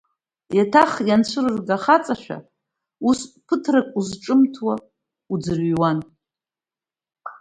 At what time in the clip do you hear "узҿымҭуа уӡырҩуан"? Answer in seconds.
3.99-5.99